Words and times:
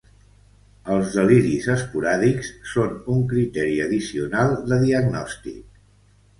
Els 0.95 1.11
deliris 1.17 1.67
esporàdics 1.73 2.49
són 2.73 2.97
un 3.17 3.21
criteri 3.35 3.79
addicional 3.87 4.59
de 4.75 4.83
diagnòstic. 4.89 5.81